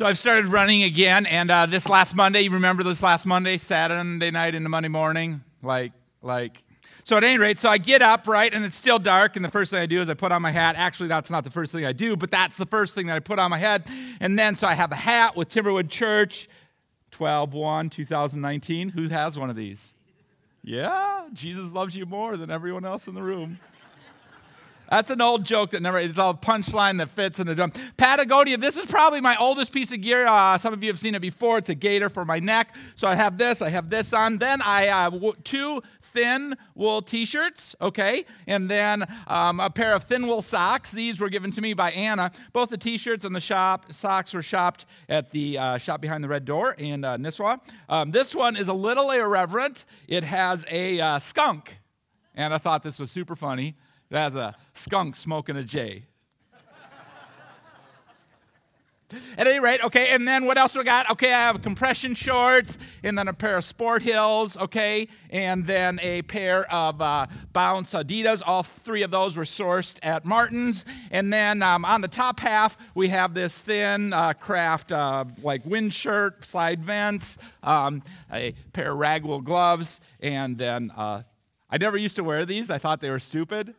[0.00, 3.58] So I've started running again, and uh, this last Monday, you remember this last Monday,
[3.58, 5.42] Saturday night into Monday morning?
[5.62, 5.92] Like,
[6.22, 6.64] like.
[7.04, 9.50] So at any rate, so I get up, right, and it's still dark, and the
[9.50, 10.74] first thing I do is I put on my hat.
[10.78, 13.18] Actually, that's not the first thing I do, but that's the first thing that I
[13.18, 13.90] put on my head.
[14.20, 16.48] And then, so I have a hat with Timberwood Church,
[17.10, 18.88] 12 1, 2019.
[18.88, 19.94] Who has one of these?
[20.62, 23.60] Yeah, Jesus loves you more than everyone else in the room.
[24.90, 27.72] That's an old joke that never, it's all punchline that fits in the drum.
[27.96, 30.26] Patagonia, this is probably my oldest piece of gear.
[30.26, 31.58] Uh, some of you have seen it before.
[31.58, 32.74] It's a gaiter for my neck.
[32.96, 34.38] So I have this, I have this on.
[34.38, 38.24] Then I have two thin wool t shirts, okay?
[38.48, 40.90] And then um, a pair of thin wool socks.
[40.90, 42.32] These were given to me by Anna.
[42.52, 46.24] Both the t shirts and the shop socks were shopped at the uh, shop behind
[46.24, 47.60] the red door in uh, Nisswa.
[47.88, 49.84] Um, this one is a little irreverent.
[50.08, 51.78] It has a uh, skunk.
[52.34, 53.76] And I thought this was super funny.
[54.10, 56.04] It has a skunk smoking a J.
[59.36, 61.10] At any rate, okay, and then what else we got?
[61.10, 65.98] Okay, I have compression shorts, and then a pair of sport heels, okay, and then
[66.00, 68.40] a pair of uh, Bounce Adidas.
[68.46, 70.84] All three of those were sourced at Martin's.
[71.10, 75.66] And then um, on the top half, we have this thin uh, craft, uh, like
[75.66, 78.02] wind shirt, slide vents, um,
[78.32, 81.22] a pair of ragwool gloves, and then uh,
[81.70, 82.70] I never used to wear these.
[82.70, 83.74] I thought they were stupid.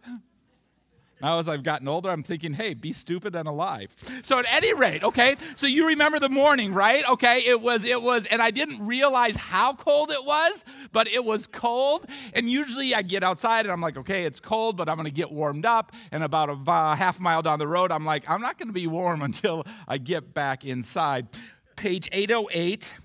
[1.22, 3.96] Now, as I've gotten older, I'm thinking, hey, be stupid and alive.
[4.24, 7.08] So, at any rate, okay, so you remember the morning, right?
[7.08, 11.24] Okay, it was, it was, and I didn't realize how cold it was, but it
[11.24, 12.08] was cold.
[12.34, 15.32] And usually I get outside and I'm like, okay, it's cold, but I'm to get
[15.32, 15.92] warmed up.
[16.12, 18.88] And about a uh, half mile down the road, I'm like, I'm not to be
[18.88, 21.28] warm until I get back inside.
[21.76, 22.96] Page 808.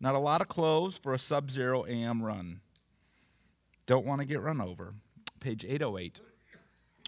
[0.00, 2.60] Not a lot of clothes for a sub zero AM run.
[3.88, 4.92] Don't want to get run over.
[5.40, 6.20] Page 808.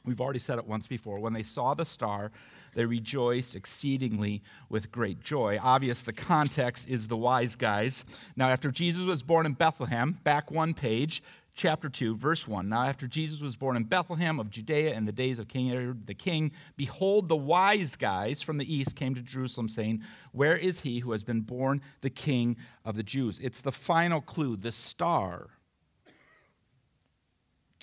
[0.06, 1.18] We've already said it once before.
[1.18, 2.32] When they saw the star,
[2.74, 5.58] they rejoiced exceedingly with great joy.
[5.62, 8.02] Obvious, the context is the wise guys.
[8.34, 11.22] Now, after Jesus was born in Bethlehem, back one page,
[11.52, 12.70] chapter 2, verse 1.
[12.70, 16.06] Now, after Jesus was born in Bethlehem of Judea in the days of King Herod
[16.06, 20.02] the king, behold, the wise guys from the east came to Jerusalem, saying,
[20.32, 22.56] Where is he who has been born the king
[22.86, 23.38] of the Jews?
[23.42, 25.50] It's the final clue, the star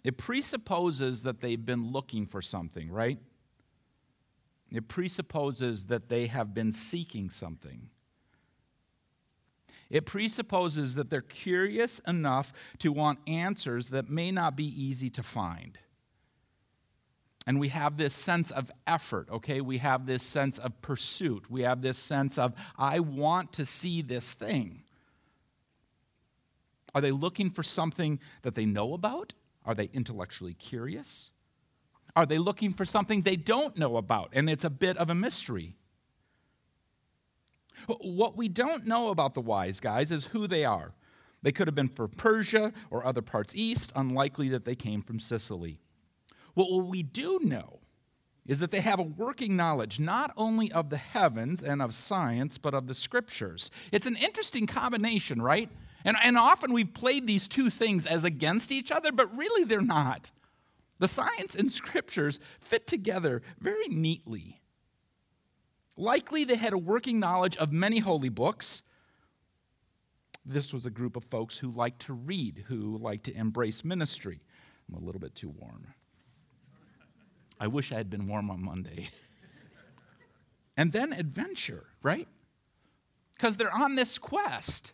[0.03, 3.19] it presupposes that they've been looking for something, right?
[4.71, 7.89] It presupposes that they have been seeking something.
[9.89, 15.23] It presupposes that they're curious enough to want answers that may not be easy to
[15.23, 15.77] find.
[17.45, 19.61] And we have this sense of effort, okay?
[19.61, 21.49] We have this sense of pursuit.
[21.49, 24.83] We have this sense of, I want to see this thing.
[26.93, 29.33] Are they looking for something that they know about?
[29.67, 31.29] Are they intellectually curious?
[32.15, 35.15] Are they looking for something they don't know about and it's a bit of a
[35.15, 35.75] mystery?
[37.85, 40.93] What we don't know about the wise guys is who they are.
[41.43, 45.19] They could have been from Persia or other parts east, unlikely that they came from
[45.19, 45.79] Sicily.
[46.55, 47.81] What we do know
[48.47, 52.57] is that they have a working knowledge not only of the heavens and of science,
[52.57, 53.69] but of the scriptures.
[53.91, 55.69] It's an interesting combination, right?
[56.07, 59.81] And, and often we've played these two things as against each other, but really they're
[59.81, 60.31] not.
[60.99, 64.61] The science and scriptures fit together very neatly.
[65.97, 68.83] Likely they had a working knowledge of many holy books.
[70.45, 74.39] This was a group of folks who liked to read, who liked to embrace ministry.
[74.87, 75.87] I'm a little bit too warm.
[77.59, 79.09] I wish I had been warm on Monday.
[80.77, 82.29] and then adventure, right?
[83.33, 84.93] Because they're on this quest.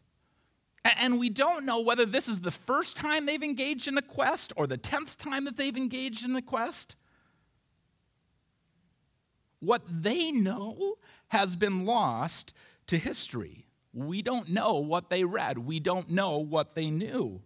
[0.86, 4.52] And we don't know whether this is the first time they've engaged in a quest
[4.58, 6.96] or the tenth time that they've engaged in a quest.
[9.60, 10.96] What they know
[11.30, 12.54] has been lost
[12.88, 13.66] to history.
[13.94, 17.42] We don't know what they read, we don't know what they knew.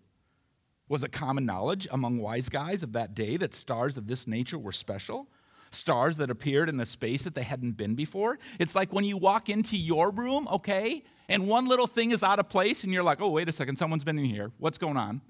[0.89, 4.57] Was it common knowledge among wise guys of that day that stars of this nature
[4.57, 5.27] were special?
[5.71, 8.39] Stars that appeared in the space that they hadn't been before?
[8.59, 12.39] It's like when you walk into your room, okay, and one little thing is out
[12.39, 14.51] of place, and you're like, oh, wait a second, someone's been in here.
[14.57, 15.21] What's going on?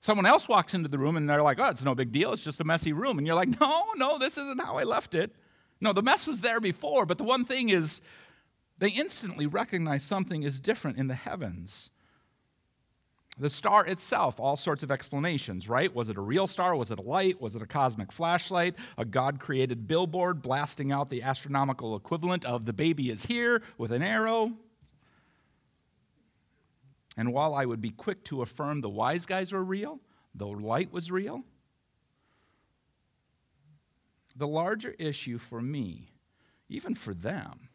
[0.00, 2.32] Someone else walks into the room and they're like, oh, it's no big deal.
[2.32, 3.18] It's just a messy room.
[3.18, 5.34] And you're like, no, no, this isn't how I left it.
[5.80, 8.00] No, the mess was there before, but the one thing is
[8.78, 11.90] they instantly recognize something is different in the heavens.
[13.38, 15.94] The star itself, all sorts of explanations, right?
[15.94, 16.74] Was it a real star?
[16.74, 17.40] Was it a light?
[17.40, 18.74] Was it a cosmic flashlight?
[18.96, 23.92] A God created billboard blasting out the astronomical equivalent of the baby is here with
[23.92, 24.52] an arrow?
[27.18, 30.00] And while I would be quick to affirm the wise guys were real,
[30.34, 31.44] the light was real,
[34.34, 36.10] the larger issue for me
[36.68, 37.68] even for them,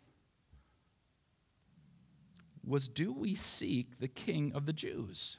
[2.64, 5.38] was do we seek the King of the Jews?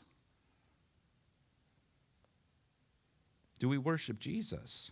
[3.62, 4.90] Do we worship Jesus?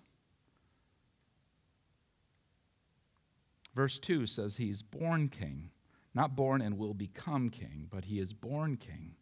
[3.74, 5.70] Verse 2 says he's born king,
[6.14, 9.16] not born and will become king, but he is born king.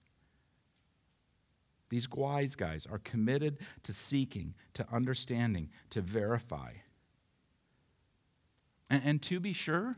[1.88, 6.72] These wise guys are committed to seeking, to understanding, to verify.
[8.90, 9.96] And, and to be sure,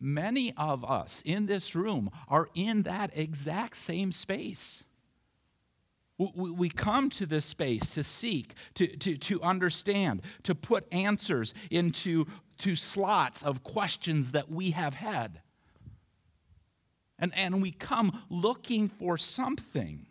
[0.00, 4.82] many of us in this room are in that exact same space.
[6.18, 12.26] We come to this space to seek, to, to, to understand, to put answers into
[12.58, 15.40] to slots of questions that we have had.
[17.18, 20.06] And, and we come looking for something.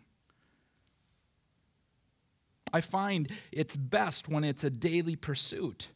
[2.72, 5.88] I find it's best when it's a daily pursuit.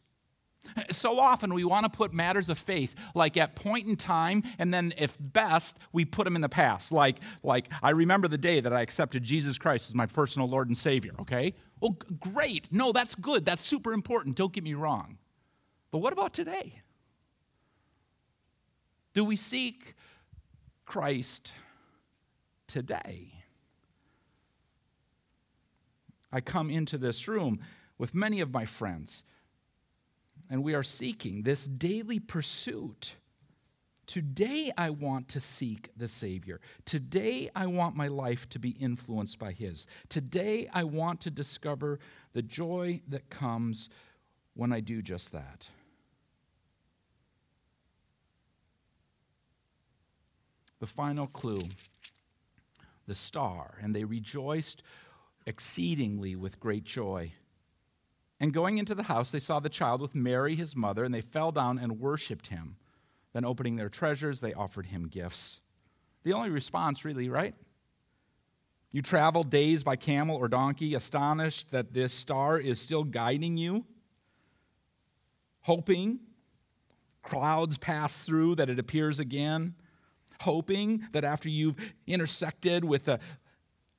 [0.91, 4.73] So often we want to put matters of faith like at point in time, and
[4.73, 6.91] then if best, we put them in the past.
[6.91, 10.67] Like, like I remember the day that I accepted Jesus Christ as my personal Lord
[10.67, 11.53] and Savior, okay?
[11.79, 12.71] Well, great.
[12.71, 13.45] No, that's good.
[13.45, 14.35] That's super important.
[14.35, 15.17] Don't get me wrong.
[15.91, 16.81] But what about today?
[19.13, 19.95] Do we seek
[20.85, 21.53] Christ
[22.67, 23.33] today?
[26.31, 27.59] I come into this room
[27.97, 29.23] with many of my friends,
[30.49, 33.15] and we are seeking this daily pursuit.
[34.05, 36.61] Today, I want to seek the Savior.
[36.85, 39.85] Today, I want my life to be influenced by His.
[40.07, 41.99] Today, I want to discover
[42.33, 43.89] the joy that comes
[44.53, 45.69] when I do just that.
[50.79, 51.63] The final clue
[53.07, 54.83] the star, and they rejoiced
[55.45, 57.31] exceedingly with great joy.
[58.39, 61.21] And going into the house, they saw the child with Mary, his mother, and they
[61.21, 62.77] fell down and worshiped him.
[63.33, 65.59] Then, opening their treasures, they offered him gifts.
[66.23, 67.55] The only response, really, right?
[68.91, 73.85] You travel days by camel or donkey, astonished that this star is still guiding you,
[75.61, 76.19] hoping
[77.21, 79.75] clouds pass through, that it appears again,
[80.41, 81.75] hoping that after you've
[82.05, 83.19] intersected with a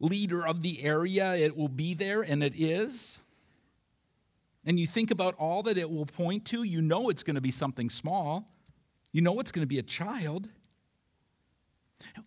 [0.01, 3.19] leader of the area, it will be there, and it is.
[4.69, 7.41] And you think about all that it will point to, you know it's going to
[7.41, 8.53] be something small.
[9.13, 10.47] You know it's going to be a child.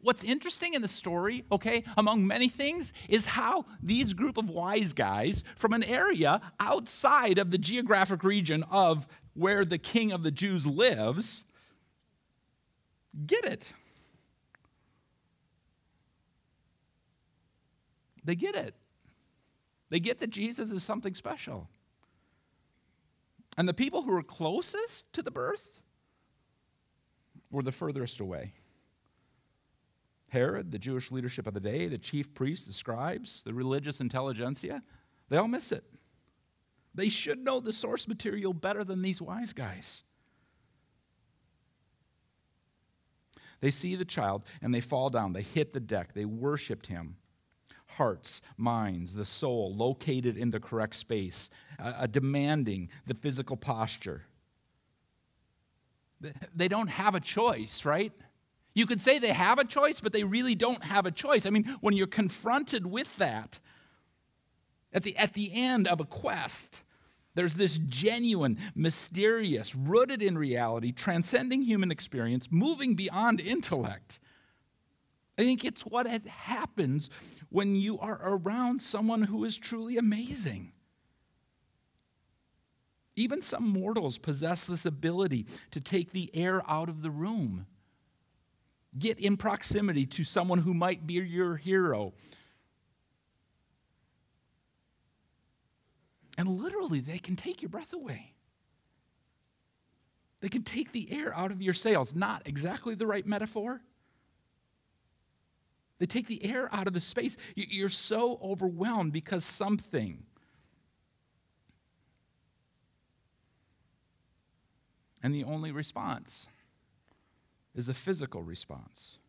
[0.01, 4.91] What's interesting in the story, okay, among many things, is how these group of wise
[4.91, 10.31] guys from an area outside of the geographic region of where the king of the
[10.31, 11.45] Jews lives
[13.27, 13.71] get it.
[18.23, 18.73] They get it.
[19.91, 21.69] They get that Jesus is something special.
[23.61, 25.81] And the people who were closest to the birth
[27.51, 28.53] were the furthest away.
[30.29, 34.81] Herod, the Jewish leadership of the day, the chief priests, the scribes, the religious intelligentsia,
[35.29, 35.83] they all miss it.
[36.95, 40.01] They should know the source material better than these wise guys.
[43.59, 45.33] They see the child and they fall down.
[45.33, 46.13] They hit the deck.
[46.15, 47.17] They worshiped him
[47.97, 51.49] hearts, minds, the soul located in the correct space,
[51.79, 54.23] uh, demanding the physical posture.
[56.55, 58.13] They don't have a choice, right?
[58.73, 61.45] You could say they have a choice, but they really don't have a choice.
[61.45, 63.59] I mean, when you're confronted with that,
[64.93, 66.83] at the, at the end of a quest,
[67.33, 74.19] there's this genuine, mysterious, rooted in reality, transcending human experience, moving beyond intellect.
[75.41, 77.09] I think it's what happens
[77.49, 80.71] when you are around someone who is truly amazing.
[83.15, 87.65] Even some mortals possess this ability to take the air out of the room,
[88.99, 92.13] get in proximity to someone who might be your hero.
[96.37, 98.35] And literally, they can take your breath away.
[100.41, 102.13] They can take the air out of your sails.
[102.13, 103.81] Not exactly the right metaphor,
[106.01, 107.37] they take the air out of the space.
[107.53, 110.23] You're so overwhelmed because something.
[115.21, 116.47] And the only response
[117.75, 119.19] is a physical response,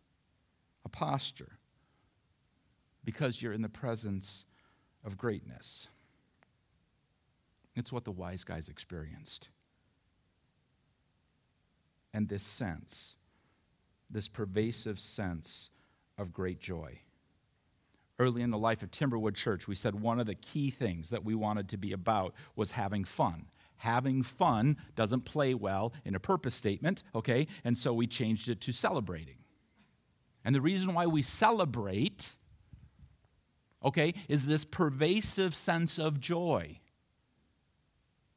[0.87, 1.59] a posture,
[3.05, 4.47] because you're in the presence
[5.05, 5.88] of greatness.
[7.76, 9.50] It's what the wise guys experienced.
[12.14, 13.17] And this sense,
[14.09, 15.69] this pervasive sense
[16.19, 17.00] of great joy.
[18.19, 21.25] Early in the life of Timberwood Church, we said one of the key things that
[21.25, 26.21] we wanted to be about was having fun, having fun doesn't play well in a
[26.21, 27.49] purpose statement, okay?
[27.64, 29.38] And so we changed it to celebrating.
[30.45, 32.33] And the reason why we celebrate,
[33.85, 36.78] okay, is this pervasive sense of joy.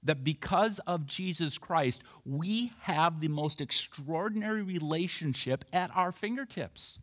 [0.04, 7.00] That because of Jesus Christ, we have the most extraordinary relationship at our fingertips.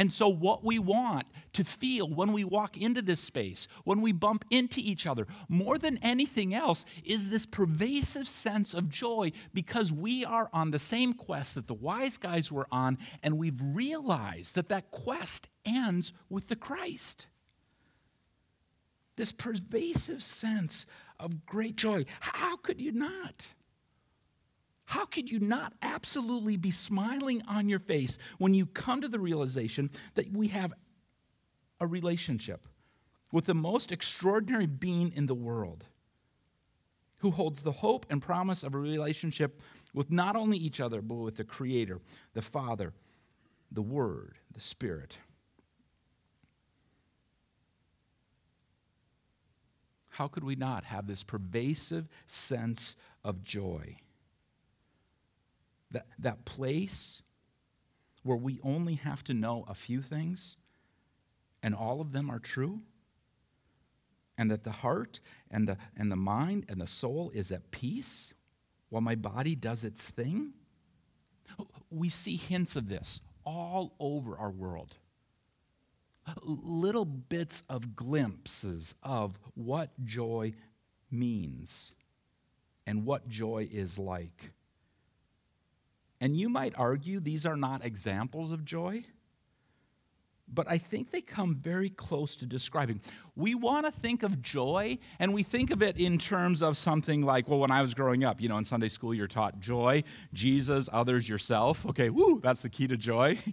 [0.00, 4.12] And so, what we want to feel when we walk into this space, when we
[4.12, 9.92] bump into each other, more than anything else, is this pervasive sense of joy because
[9.92, 14.54] we are on the same quest that the wise guys were on, and we've realized
[14.54, 17.26] that that quest ends with the Christ.
[19.16, 20.86] This pervasive sense
[21.18, 22.06] of great joy.
[22.20, 23.48] How could you not?
[24.90, 29.20] How could you not absolutely be smiling on your face when you come to the
[29.20, 30.74] realization that we have
[31.78, 32.66] a relationship
[33.30, 35.84] with the most extraordinary being in the world
[37.18, 39.62] who holds the hope and promise of a relationship
[39.94, 42.00] with not only each other, but with the Creator,
[42.34, 42.92] the Father,
[43.70, 45.18] the Word, the Spirit?
[50.08, 53.94] How could we not have this pervasive sense of joy?
[55.90, 57.22] That, that place
[58.22, 60.56] where we only have to know a few things
[61.62, 62.80] and all of them are true
[64.38, 65.20] and that the heart
[65.50, 68.32] and the, and the mind and the soul is at peace
[68.88, 70.52] while my body does its thing
[71.90, 74.96] we see hints of this all over our world.
[76.42, 80.52] Little bits of glimpses of what joy
[81.10, 81.92] means
[82.86, 84.52] and what joy is like
[86.20, 89.04] and you might argue these are not examples of joy,
[90.52, 93.00] but I think they come very close to describing.
[93.36, 97.22] We want to think of joy, and we think of it in terms of something
[97.22, 100.02] like, well, when I was growing up, you know, in Sunday school, you're taught joy,
[100.34, 101.86] Jesus, others, yourself.
[101.86, 103.38] Okay, woo, that's the key to joy.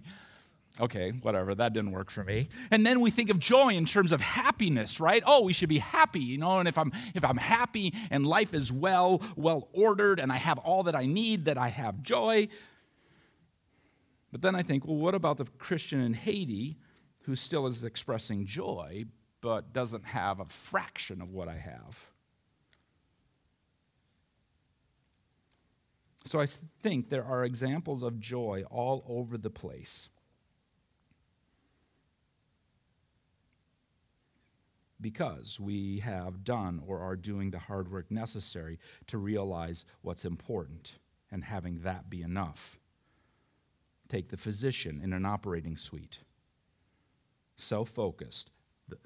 [0.80, 2.48] okay, whatever, that didn't work for me.
[2.70, 5.22] And then we think of joy in terms of happiness, right?
[5.26, 8.54] Oh, we should be happy, you know, and if I'm if I'm happy and life
[8.54, 12.48] is well, well ordered and I have all that I need, that I have joy.
[14.30, 16.76] But then I think, well, what about the Christian in Haiti
[17.22, 19.04] who still is expressing joy
[19.40, 22.10] but doesn't have a fraction of what I have?
[26.24, 26.46] So I
[26.80, 30.10] think there are examples of joy all over the place.
[35.00, 40.94] Because we have done or are doing the hard work necessary to realize what's important
[41.30, 42.78] and having that be enough.
[44.08, 46.18] Take the physician in an operating suite.
[47.56, 48.50] So focused.
[48.88, 48.96] The,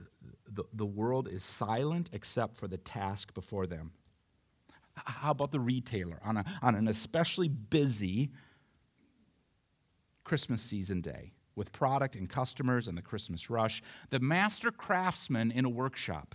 [0.48, 3.92] the, the world is silent except for the task before them.
[4.94, 8.30] How about the retailer on, a, on an especially busy
[10.22, 11.32] Christmas season day?
[11.54, 16.34] With product and customers and the Christmas rush, the master craftsman in a workshop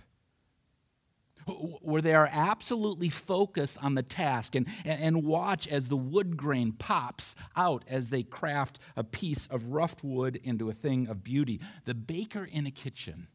[1.80, 6.72] where they are absolutely focused on the task and, and watch as the wood grain
[6.72, 11.60] pops out as they craft a piece of roughed wood into a thing of beauty.
[11.84, 13.28] The baker in a kitchen.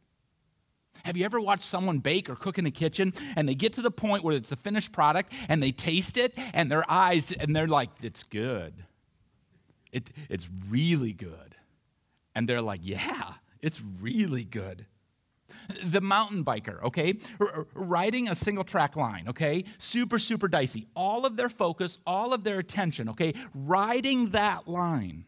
[1.06, 3.82] Have you ever watched someone bake or cook in a kitchen and they get to
[3.82, 7.56] the point where it's the finished product and they taste it and their eyes and
[7.56, 8.74] they're like, it's good.
[9.92, 11.53] It, it's really good.
[12.36, 14.86] And they're like, yeah, it's really good.
[15.84, 20.88] The mountain biker, okay, R- riding a single track line, okay, super, super dicey.
[20.96, 25.26] All of their focus, all of their attention, okay, riding that line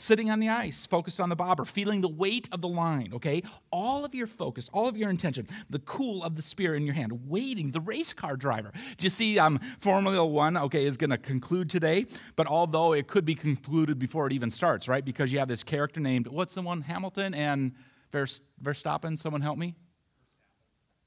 [0.00, 3.42] sitting on the ice, focused on the bobber, feeling the weight of the line, okay?
[3.70, 6.94] All of your focus, all of your intention, the cool of the spear in your
[6.94, 8.72] hand, waiting, the race car driver.
[8.96, 13.06] Do you see um, Formula One, okay, is going to conclude today, but although it
[13.06, 15.04] could be concluded before it even starts, right?
[15.04, 17.72] Because you have this character named, what's the one, Hamilton and
[18.12, 19.16] Verstappen?
[19.18, 19.74] Someone help me?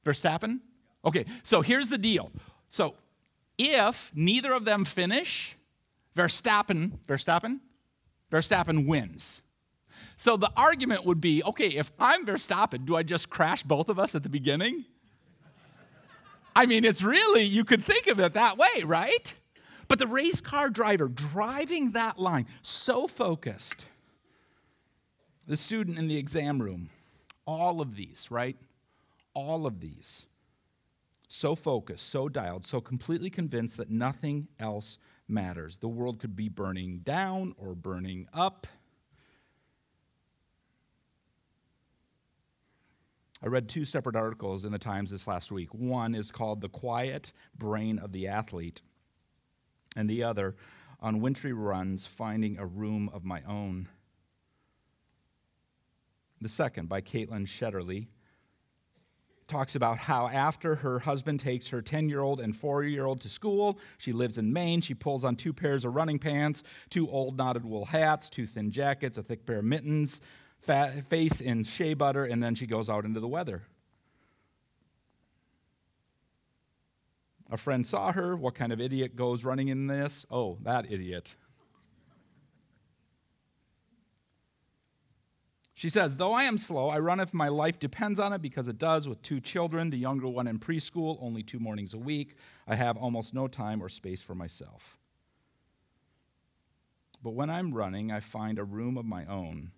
[0.05, 0.59] Verstappen?
[1.05, 2.31] Okay, so here's the deal.
[2.69, 2.95] So
[3.57, 5.57] if neither of them finish,
[6.15, 7.59] Verstappen, Verstappen,
[8.33, 9.43] Verstappen wins.
[10.15, 13.99] So the argument would be okay, if I'm Verstappen, do I just crash both of
[13.99, 14.85] us at the beginning?
[16.55, 19.33] I mean, it's really, you could think of it that way, right?
[19.87, 23.85] But the race car driver driving that line, so focused.
[25.47, 26.89] The student in the exam room,
[27.45, 28.57] all of these, right?
[29.33, 30.25] All of these.
[31.27, 34.97] So focused, so dialed, so completely convinced that nothing else
[35.33, 35.77] matters.
[35.77, 38.67] The world could be burning down or burning up.
[43.43, 45.73] I read two separate articles in the Times this last week.
[45.73, 48.81] One is called The Quiet Brain of the Athlete,
[49.97, 50.55] and the other,
[51.01, 53.89] On Wintry Runs Finding a Room of My Own.
[56.39, 58.07] The second, by Caitlin Shetterly,
[59.47, 63.21] talks about how after her husband takes her 10 year old and 4 year old
[63.21, 64.81] to school, she lives in Maine.
[64.81, 68.71] She pulls on two pairs of running pants, two old knotted wool hats, two thin
[68.71, 70.21] jackets, a thick pair of mittens,
[70.59, 73.63] fat, face in shea butter, and then she goes out into the weather.
[77.51, 78.35] A friend saw her.
[78.35, 80.25] What kind of idiot goes running in this?
[80.31, 81.35] Oh, that idiot.
[85.83, 88.69] She says, Though I am slow, I run if my life depends on it because
[88.69, 92.37] it does with two children, the younger one in preschool, only two mornings a week.
[92.65, 94.97] I have almost no time or space for myself.
[97.21, 99.71] But when I'm running, I find a room of my own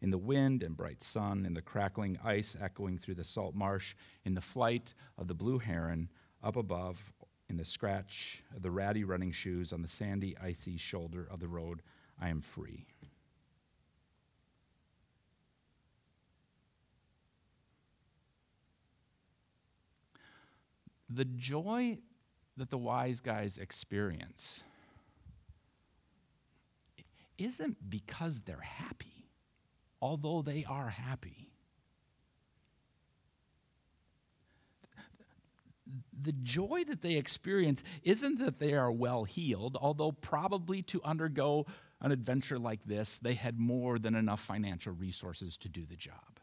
[0.00, 3.94] in the wind and bright sun, in the crackling ice echoing through the salt marsh,
[4.24, 6.08] in the flight of the blue heron
[6.42, 7.12] up above,
[7.50, 11.48] in the scratch of the ratty running shoes on the sandy, icy shoulder of the
[11.48, 11.82] road,
[12.18, 12.86] I am free.
[21.12, 21.98] The joy
[22.56, 24.62] that the wise guys experience
[27.36, 29.20] isn't because they're happy
[30.00, 31.48] although they are happy.
[36.22, 41.66] The joy that they experience isn't that they are well heeled, although probably to undergo
[42.00, 46.39] an adventure like this, they had more than enough financial resources to do the job.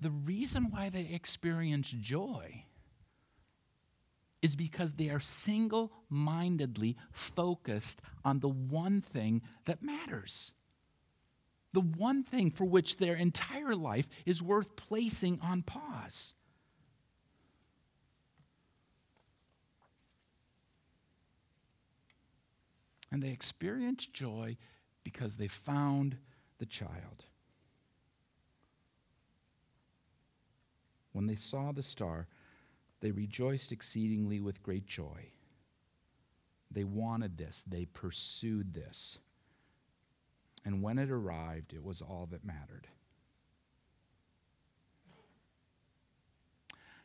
[0.00, 2.64] The reason why they experience joy
[4.42, 10.52] is because they are single mindedly focused on the one thing that matters.
[11.72, 16.34] The one thing for which their entire life is worth placing on pause.
[23.10, 24.56] And they experience joy
[25.02, 26.18] because they found
[26.58, 27.24] the child.
[31.16, 32.26] When they saw the star,
[33.00, 35.30] they rejoiced exceedingly with great joy.
[36.70, 39.16] They wanted this, they pursued this.
[40.62, 42.88] And when it arrived, it was all that mattered.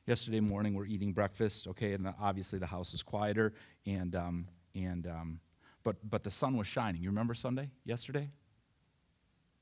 [0.06, 3.54] Yesterday morning, we're eating breakfast, okay, and obviously the house is quieter,
[3.86, 5.40] and, um, and, um,
[5.86, 7.02] but, but the sun was shining.
[7.02, 8.30] You remember Sunday, yesterday?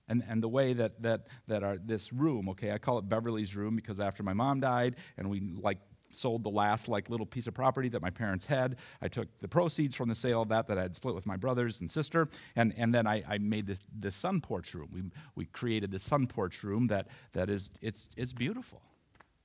[0.09, 3.55] And, and the way that, that, that our, this room, okay, I call it Beverly's
[3.55, 5.77] room because after my mom died and we like
[6.11, 8.77] sold the last like little piece of property that my parents had.
[9.01, 11.37] I took the proceeds from the sale of that that I had split with my
[11.37, 14.89] brothers and sister, and, and then I, I made this, this sun porch room.
[14.91, 15.03] We,
[15.35, 18.81] we created this sun porch room that, that is it's, it's beautiful.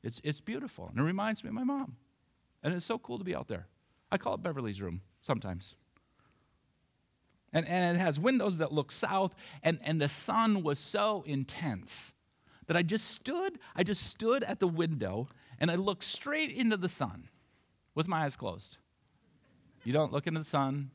[0.03, 0.89] It's, it's beautiful.
[0.89, 1.97] And it reminds me of my mom.
[2.63, 3.67] And it's so cool to be out there.
[4.11, 5.77] I call it Beverly's room sometimes.
[7.55, 12.13] And, and it has windows that look south, and, and the sun was so intense
[12.67, 16.77] that I just stood, I just stood at the window and I looked straight into
[16.77, 17.29] the sun
[17.95, 18.79] with my eyes closed.
[19.85, 20.91] You don't look into the sun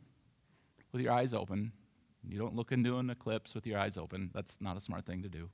[0.92, 1.72] with your eyes open.
[2.28, 4.32] You don't look into an eclipse with your eyes open.
[4.34, 5.50] That's not a smart thing to do.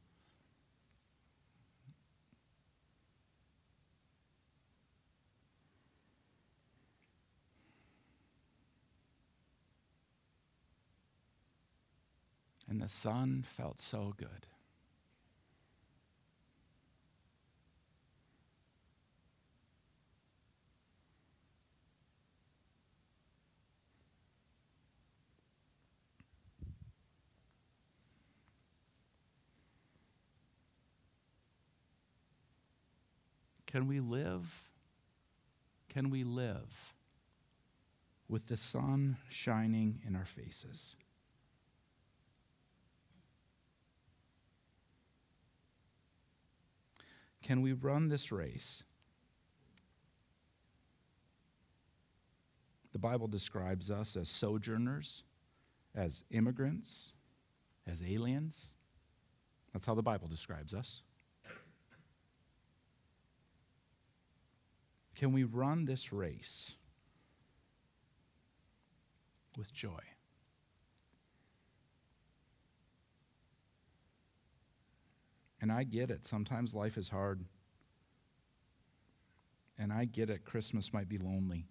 [12.68, 14.48] And the sun felt so good.
[33.76, 34.64] Can we live?
[35.90, 36.94] Can we live
[38.30, 40.96] with the sun shining in our faces?
[47.46, 48.84] Can we run this race?
[52.92, 55.22] The Bible describes us as sojourners,
[55.94, 57.14] as immigrants,
[57.86, 58.74] as aliens.
[59.72, 61.04] That's how the Bible describes us.
[65.14, 66.74] Can we run this race
[69.56, 70.02] with joy?
[75.66, 76.28] And I get it.
[76.28, 77.44] Sometimes life is hard.
[79.80, 80.46] And I get it.
[80.46, 81.66] Christmas might be lonely.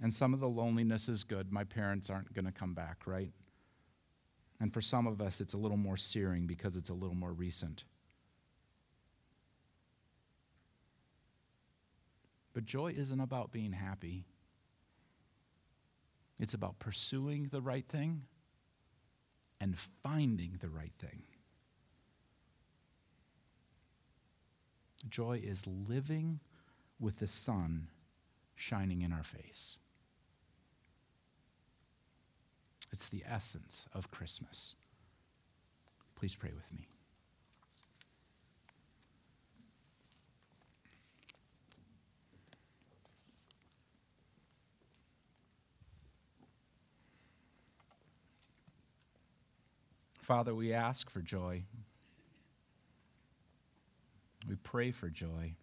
[0.00, 1.52] And some of the loneliness is good.
[1.52, 3.30] My parents aren't going to come back, right?
[4.58, 7.34] And for some of us, it's a little more searing because it's a little more
[7.34, 7.84] recent.
[12.54, 14.24] But joy isn't about being happy,
[16.38, 18.22] it's about pursuing the right thing
[19.60, 21.24] and finding the right thing.
[25.08, 26.40] Joy is living
[26.98, 27.88] with the sun
[28.54, 29.76] shining in our face.
[32.92, 34.74] It's the essence of Christmas.
[36.14, 36.88] Please pray with me.
[50.20, 51.64] Father, we ask for joy.
[54.48, 55.54] We pray for joy.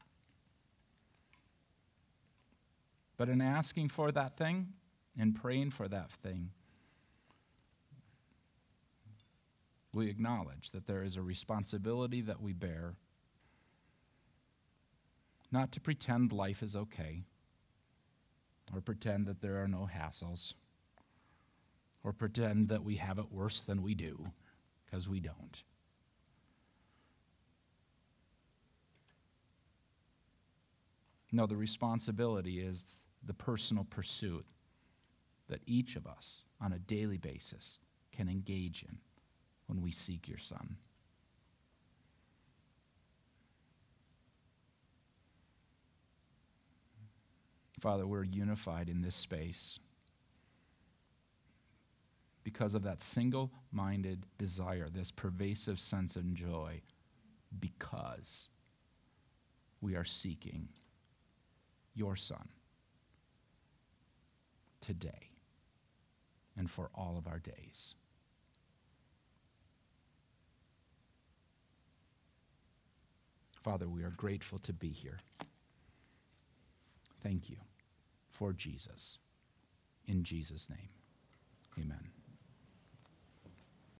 [3.17, 4.69] But in asking for that thing,
[5.17, 6.51] in praying for that thing,
[9.93, 12.95] we acknowledge that there is a responsibility that we bear
[15.51, 17.23] not to pretend life is okay
[18.73, 20.53] or pretend that there are no hassles
[22.03, 24.23] or pretend that we have it worse than we do
[24.85, 25.63] because we don't.
[31.31, 34.45] No, the responsibility is the personal pursuit
[35.47, 37.79] that each of us on a daily basis
[38.11, 38.97] can engage in
[39.67, 40.77] when we seek your Son.
[47.79, 49.79] Father, we're unified in this space
[52.43, 56.81] because of that single minded desire, this pervasive sense of joy,
[57.57, 58.49] because
[59.81, 60.67] we are seeking
[61.93, 62.49] your Son
[64.81, 65.29] today
[66.57, 67.95] and for all of our days.
[73.63, 75.19] Father, we are grateful to be here.
[77.21, 77.57] Thank you
[78.29, 79.17] for Jesus.
[80.07, 80.89] In Jesus' name.